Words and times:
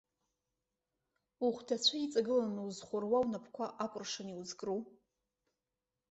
Ухәдацәа 1.45 1.95
иҵагыланы 2.05 2.61
узхәыруа 2.67 3.19
унапқәа 3.23 3.65
акәыршан 3.83 4.27
иузкру? 4.29 4.79